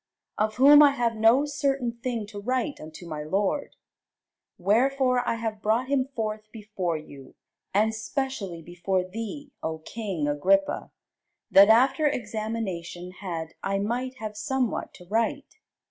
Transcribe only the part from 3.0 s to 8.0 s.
my lord. Wherefore I have brought him forth before you, and